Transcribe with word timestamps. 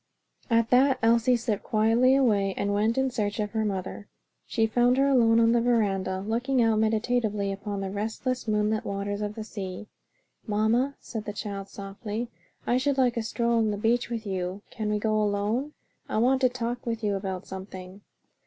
At 0.49 0.71
that 0.71 0.97
Elsie 1.03 1.35
slipped 1.35 1.61
quietly 1.61 2.15
away 2.15 2.55
and 2.57 2.73
went 2.73 2.97
in 2.97 3.11
search 3.11 3.39
of 3.39 3.51
her 3.51 3.63
mother. 3.63 4.07
She 4.47 4.65
found 4.65 4.97
her 4.97 5.07
alone 5.07 5.39
on 5.39 5.51
the 5.51 5.61
veranda 5.61 6.21
looking 6.21 6.59
out 6.59 6.79
meditatively 6.79 7.51
upon 7.51 7.81
the 7.81 7.91
restless 7.91 8.47
moonlit 8.47 8.83
waters 8.83 9.21
of 9.21 9.35
the 9.35 9.43
sea. 9.43 9.85
"Mamma," 10.47 10.95
said 10.99 11.25
the 11.25 11.33
child 11.33 11.69
softly, 11.69 12.31
"I 12.65 12.77
should 12.77 12.97
like 12.97 13.15
a 13.15 13.21
stroll 13.21 13.59
on 13.59 13.69
the 13.69 13.77
beach 13.77 14.09
with 14.09 14.25
you. 14.25 14.63
Can 14.71 14.89
we 14.89 14.97
go 14.97 15.13
alone? 15.21 15.73
I 16.09 16.17
want 16.17 16.41
to 16.41 16.49
talk 16.49 16.83
with 16.83 17.03
you 17.03 17.13
about 17.15 17.45
something." 17.45 18.01